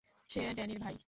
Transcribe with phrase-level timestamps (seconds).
[0.29, 0.95] সে ড্যানির ভাই।